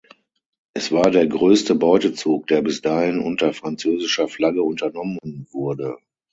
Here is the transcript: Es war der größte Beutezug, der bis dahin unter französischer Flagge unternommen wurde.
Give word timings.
Es 0.73 0.91
war 0.91 1.11
der 1.11 1.27
größte 1.27 1.75
Beutezug, 1.75 2.47
der 2.47 2.63
bis 2.63 2.81
dahin 2.81 3.19
unter 3.19 3.53
französischer 3.53 4.27
Flagge 4.27 4.63
unternommen 4.63 5.19
wurde. 5.51 5.99